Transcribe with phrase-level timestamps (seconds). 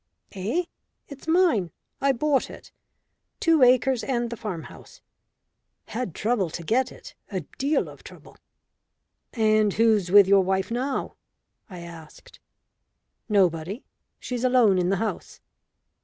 [0.31, 0.63] "Eh?
[1.09, 1.69] It's mine
[2.01, 2.71] I bought it.
[3.39, 4.99] Two acres and the farm house.
[5.89, 8.35] Had trouble to get it a deal of trouble."
[9.31, 11.17] "And who's with your wife now?"
[11.69, 12.39] I asked.
[13.29, 13.83] "Nobody.
[14.19, 15.39] She's alone in the house."